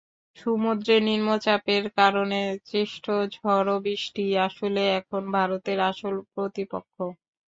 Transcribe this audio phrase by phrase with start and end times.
[0.37, 3.05] সমুদ্রে নিম্নচাপের কারণে সৃষ্ট
[3.35, 6.95] ঝোড়ো বৃষ্টিই আসলে এখন ভারতের আসল প্রতিপক্ষ।